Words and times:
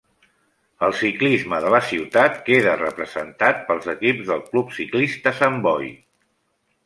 El 0.85 0.93
ciclisme 0.99 1.59
de 1.65 1.73
la 1.73 1.81
ciutat 1.89 2.39
queda 2.47 2.73
representat 2.79 3.61
pels 3.67 3.87
equips 3.95 4.25
del 4.31 4.43
Club 4.49 4.75
Ciclista 4.81 5.35
Sant 5.43 5.61
Boi. 5.69 5.93